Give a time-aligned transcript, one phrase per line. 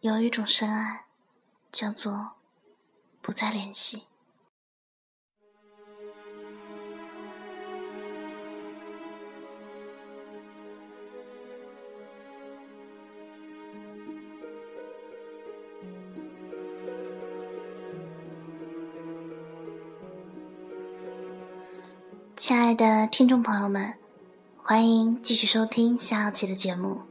[0.00, 1.06] 有一种深爱，
[1.72, 2.32] 叫做
[3.20, 4.04] 不再联系。
[22.36, 23.94] 亲爱的听众朋友们，
[24.62, 27.02] 欢迎继续收听夏小琪的节目。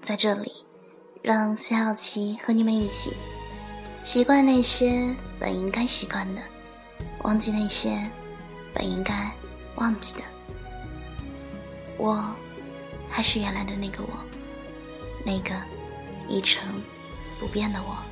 [0.00, 0.64] 在这里，
[1.22, 3.12] 让夏小琪和你们一起
[4.02, 6.40] 习惯那些本应该习惯的，
[7.22, 8.08] 忘记那些
[8.72, 9.30] 本应该
[9.74, 10.22] 忘记的。
[11.98, 12.34] 我
[13.10, 14.08] 还是原来的那个我，
[15.24, 15.54] 那个
[16.28, 16.82] 一成
[17.38, 18.09] 不变的我。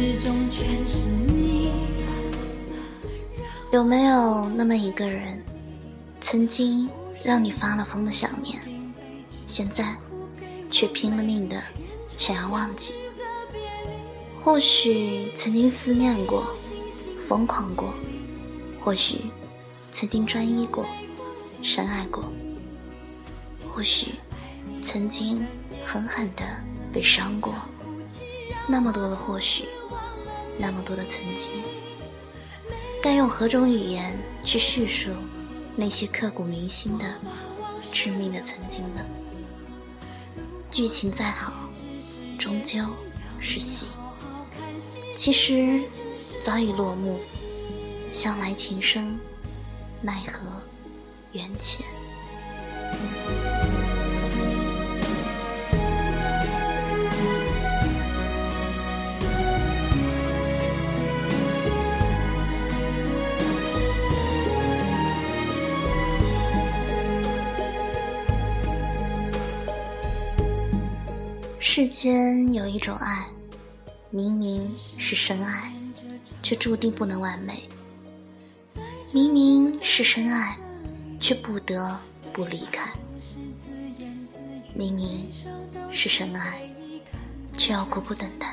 [0.00, 1.70] 始终全是你
[3.70, 5.44] 有没有那么一个人，
[6.22, 6.88] 曾经
[7.22, 8.58] 让你发了疯的想念，
[9.44, 9.94] 现在
[10.70, 11.62] 却拼了命的
[12.16, 12.94] 想要忘记？
[14.42, 16.46] 或许曾经思念过，
[17.28, 17.90] 疯狂过；
[18.82, 19.26] 或许
[19.92, 20.86] 曾经专一过，
[21.62, 22.24] 深爱过；
[23.70, 24.14] 或许
[24.82, 25.46] 曾经
[25.84, 26.42] 狠狠的
[26.90, 27.54] 被伤过。
[28.66, 29.66] 那么多的或许，
[30.60, 31.50] 那么多的曾经，
[33.02, 35.10] 该用何种语言去叙述
[35.74, 37.06] 那些刻骨铭心的、
[37.90, 39.02] 致命的曾经呢？
[40.70, 41.52] 剧情再好，
[42.38, 42.78] 终究
[43.40, 43.86] 是戏。
[45.16, 45.82] 其实
[46.42, 47.18] 早已落幕，
[48.12, 49.18] 向来情深，
[50.02, 50.40] 奈何
[51.32, 51.79] 缘浅。
[71.72, 73.24] 世间有一种爱，
[74.10, 75.72] 明明是深爱，
[76.42, 77.60] 却注定不能完美；
[79.12, 80.58] 明明是深爱，
[81.20, 81.96] 却不得
[82.32, 82.88] 不离开；
[84.74, 85.30] 明明
[85.92, 86.68] 是深爱，
[87.56, 88.52] 却要苦苦等待。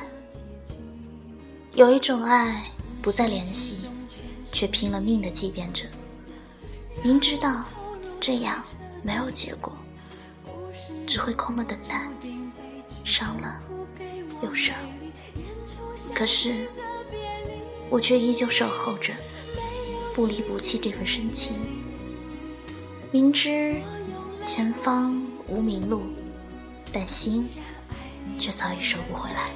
[1.73, 2.69] 有一种爱，
[3.01, 3.77] 不再联系，
[4.53, 5.85] 却拼了命的祭奠着，
[7.03, 7.65] 明知道
[8.19, 8.63] 这样
[9.01, 9.75] 没有结果，
[11.07, 12.07] 只会空了等待。
[13.07, 13.57] 伤了
[14.43, 14.75] 又伤，
[16.13, 16.69] 可是
[17.89, 19.13] 我却依旧守候着，
[20.13, 21.55] 不离不弃这份深情。
[23.09, 23.81] 明知
[24.43, 26.01] 前方无明路，
[26.91, 27.49] 但心
[28.37, 29.51] 却早已收不回来。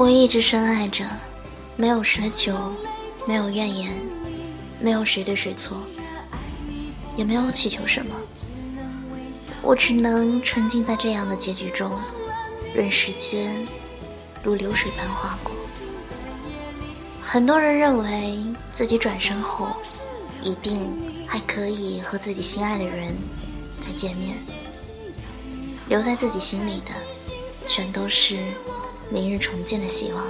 [0.00, 1.04] 我一直深爱着，
[1.76, 2.56] 没有奢求，
[3.26, 3.92] 没有怨言，
[4.80, 5.76] 没有谁对谁错，
[7.18, 8.14] 也没有祈求什么。
[9.60, 11.92] 我只能沉浸在这样的结局中，
[12.74, 13.62] 任时间
[14.42, 15.52] 如流水般划过。
[17.22, 19.68] 很多人认为自己转身后，
[20.42, 20.90] 一定
[21.26, 23.14] 还可以和自己心爱的人
[23.82, 24.38] 再见面。
[25.88, 26.92] 留在自己心里的，
[27.66, 28.38] 全都是
[29.10, 30.24] 明日重见的希望。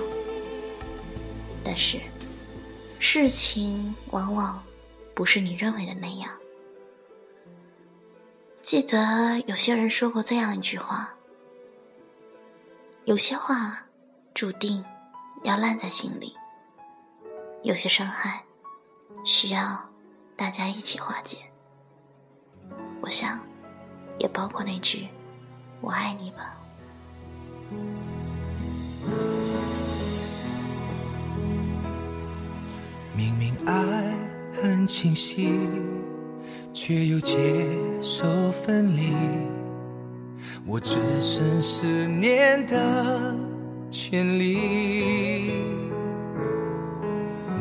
[1.63, 2.01] 但是，
[2.99, 4.63] 事情往往
[5.15, 6.31] 不是你认为的那样。
[8.63, 11.15] 记得有些人说过这样一句话：
[13.05, 13.85] 有些话
[14.35, 14.85] 注定
[15.43, 16.35] 要烂在心里。
[17.63, 18.43] 有些伤害，
[19.25, 19.87] 需要
[20.37, 21.39] 大家一起化解。
[23.03, 23.39] 我想，
[24.19, 25.09] 也包括那句
[25.83, 26.57] “我爱你”吧。
[33.17, 33.75] 明明爱
[34.53, 35.51] 很清晰，
[36.73, 37.39] 却又接
[38.01, 39.13] 受分离，
[40.67, 43.35] 我只剩思念的
[43.91, 45.53] 权利。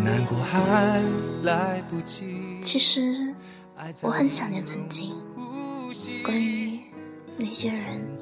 [0.03, 1.01] 难过还
[1.43, 2.59] 来不及。
[2.61, 3.33] 其实
[4.01, 5.13] 我很想念曾经，
[6.23, 6.79] 关于
[7.37, 8.17] 那些人、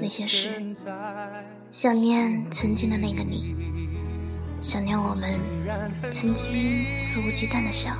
[0.00, 0.50] 那些事，
[1.70, 3.54] 想念曾经的那个你，
[4.60, 5.40] 想念我们
[6.12, 7.96] 曾经肆无忌惮的笑，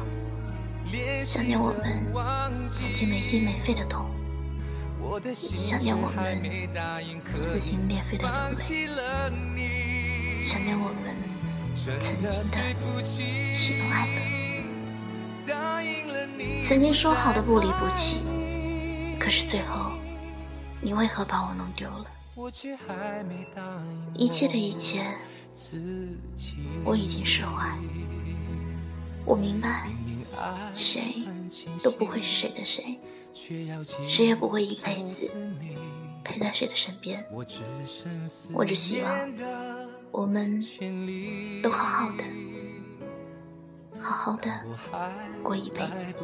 [1.24, 2.04] 想念我们
[2.70, 4.10] 曾经没心没肺的痛。
[5.58, 6.42] 想念我们
[7.34, 8.34] 撕心裂肺的流
[9.56, 11.16] 泪，想念我们
[11.74, 12.58] 曾经的
[13.54, 14.06] 喜怒哀
[15.46, 18.20] 乐，曾经说好的不离不弃，
[19.18, 19.92] 可是最后，
[20.82, 22.04] 你为何把我弄丢了？
[24.14, 25.04] 一切的一切，
[26.84, 27.76] 我已经释怀。
[29.24, 29.88] 我明白，
[30.74, 31.24] 谁
[31.82, 32.98] 都不会是谁的谁。
[34.06, 35.30] 谁也不会一辈子
[36.22, 37.24] 陪在谁的身边。
[38.52, 39.10] 我只希望
[40.10, 40.60] 我们
[41.62, 42.24] 都好好的，
[44.00, 44.50] 好好的
[45.42, 46.14] 过一辈子。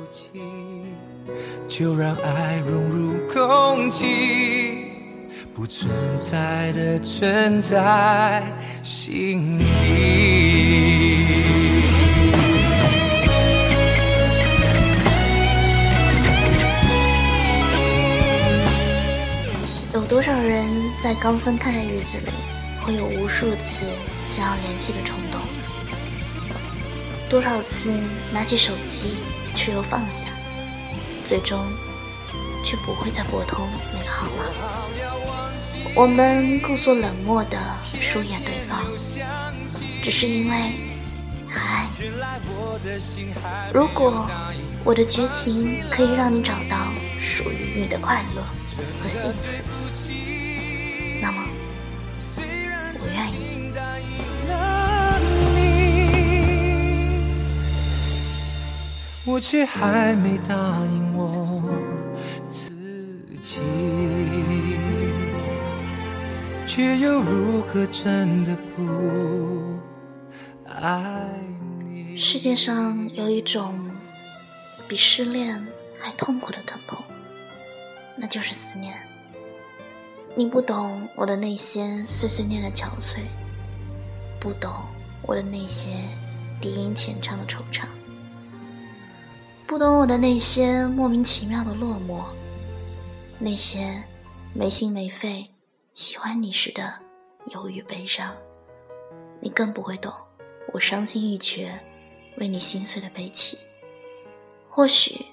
[1.69, 4.76] 就让爱融入空气，
[5.57, 8.43] 不存在的存在
[8.83, 9.65] 心里。
[20.07, 20.63] 多少人
[21.03, 22.27] 在刚分开的日子里，
[22.85, 23.87] 会有无数次
[24.27, 25.41] 想要联系的冲动？
[27.31, 27.91] 多少次
[28.31, 29.17] 拿起手机
[29.55, 30.27] 却又放下，
[31.25, 31.59] 最终
[32.63, 34.45] 却不会再拨通那个号码？
[35.95, 37.59] 我们故作冷漠的
[38.01, 38.83] 疏远对方，
[40.03, 40.73] 只是因为
[41.49, 42.11] 还爱你。
[43.73, 44.29] 如果
[44.85, 46.77] 我的绝情可以让你找到
[47.21, 48.43] 属于你的快乐
[49.03, 49.37] 和幸福。
[51.23, 51.45] 那么，
[52.99, 53.35] 我愿意。
[59.25, 61.27] 我却还没答应我
[66.77, 69.81] 却又如何真的不
[70.67, 71.27] 爱
[71.83, 72.19] 你？
[72.19, 73.91] 世界上有一种
[74.87, 75.67] 比失恋
[75.99, 77.03] 还痛苦的疼痛，
[78.15, 78.95] 那就是思念。
[80.35, 83.21] 你不懂我的那些碎碎念的憔悴，
[84.39, 84.71] 不懂
[85.23, 85.93] 我的那些
[86.61, 87.87] 低吟浅唱的惆怅，
[89.67, 92.21] 不懂我的那些莫名其妙的落寞，
[93.39, 94.03] 那些
[94.53, 95.49] 没心没肺
[95.97, 96.93] 喜欢你时的
[97.53, 98.37] 忧郁悲伤，
[99.41, 100.13] 你更不会懂
[100.75, 101.75] 我伤心欲绝
[102.37, 103.57] 为你心碎的悲戚。
[104.69, 105.25] 或许，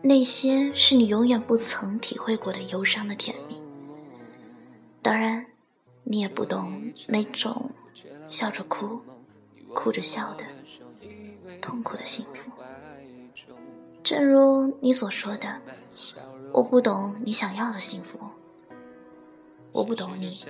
[0.00, 3.62] 那些是你永远不曾体会过的忧伤的甜蜜。
[5.02, 5.44] 当然，
[6.02, 7.70] 你也不懂那种
[8.26, 8.98] 笑着哭、
[9.74, 10.46] 哭着笑的
[11.60, 12.50] 痛苦的幸福。
[14.02, 15.60] 正如你所说的，
[16.54, 18.18] 我不懂你想要的幸福。
[19.74, 20.44] 我不懂你，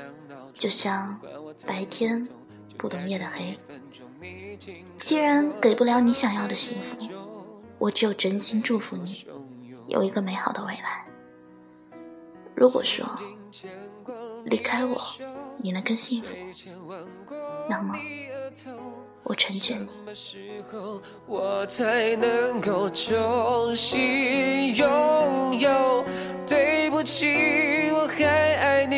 [0.54, 1.18] 就像
[1.66, 2.28] 白天
[2.76, 3.58] 不懂夜的黑。
[5.00, 7.08] 既然给不了你想要的幸福，
[7.78, 9.26] 我只有真心祝福你
[9.86, 11.06] 有一个美好的未来。
[12.54, 13.06] 如果说，
[14.44, 14.94] 离开我，
[15.56, 16.28] 你能更幸福？
[17.66, 17.96] 那么，
[19.22, 19.88] 我成全你。
[21.26, 26.04] 我才能够重新拥有。
[26.46, 28.93] 对不起，我还爱你。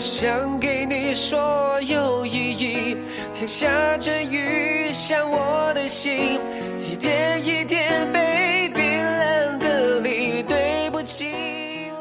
[0.00, 2.96] 我想给你所有意义。
[3.34, 6.40] 天下着雨，像我的心，
[6.82, 10.42] 一点一点被冰冷隔离。
[10.42, 11.92] 对不起，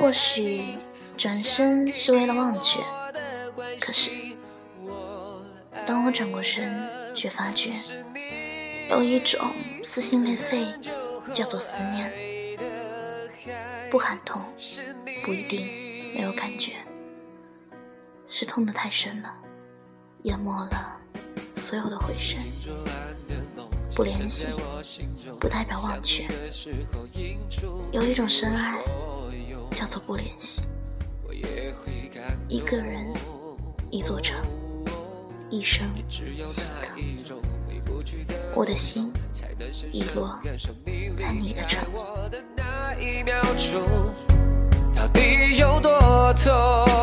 [0.00, 0.64] 我或许。
[1.16, 2.80] 转身是为了忘却，
[3.78, 4.10] 可是
[5.86, 6.74] 当我转过身，
[7.14, 7.70] 却发觉
[8.90, 9.40] 有一种
[9.84, 10.66] 撕心裂肺，
[11.32, 12.12] 叫做思念，
[13.92, 14.42] 不喊痛，
[15.24, 15.64] 不一定
[16.16, 16.72] 没有感觉，
[18.36, 19.32] 是痛得太深了，
[20.24, 20.96] 淹没了
[21.54, 22.36] 所有的回声。
[23.94, 24.48] 不联系，
[25.38, 26.26] 不代表忘却，
[27.92, 28.82] 有一种深爱，
[29.70, 30.62] 叫做不联系。
[32.48, 33.06] 一个人，
[33.88, 34.44] 一座城，
[35.48, 37.40] 一生心疼。
[38.52, 39.12] 我的心
[39.92, 40.40] 遗落
[41.16, 41.84] 在你的城。
[44.92, 46.93] 到底有多痛？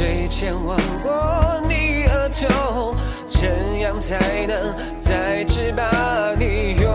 [0.00, 2.96] 谁牵挽过你额头？
[3.28, 6.88] 怎样才能再次把你拥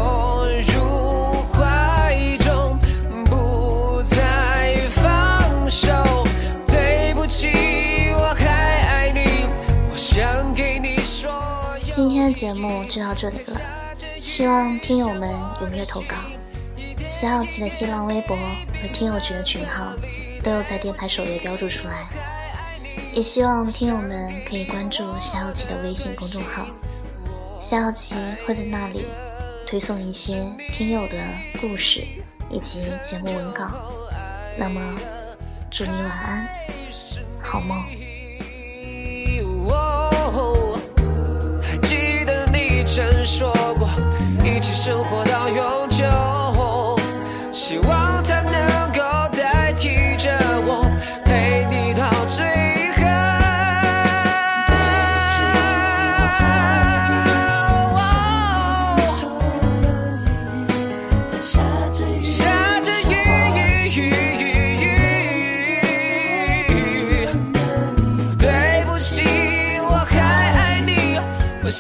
[0.62, 2.76] 入怀中，
[3.26, 5.70] 不再放？
[5.70, 5.88] 手，
[6.66, 9.48] 对不起，我还爱你。
[9.92, 11.32] 我想给你说
[11.92, 13.62] 今天的节目就到这里了，
[14.20, 15.30] 希望听友们
[15.62, 16.16] 踊跃投稿。
[17.08, 19.94] 小小琪的新浪微博和听友群的群号
[20.44, 22.08] 都有在电台首页标注出来，
[23.16, 26.66] 也希望听友们可以关注小小琪的微信公众号，
[27.62, 28.14] 小小琪
[28.46, 29.06] 会在那里
[29.66, 31.16] 推送一些听友的
[31.62, 32.06] 故事
[32.50, 33.72] 以及节目文稿。
[34.58, 34.82] 那么，
[35.72, 36.46] 祝你晚安，
[37.42, 37.82] 好梦。
[41.62, 43.88] 还记得你曾说过，
[44.44, 46.04] 一起生活到永久。
[47.54, 47.95] 希望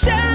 [0.03, 0.34] 对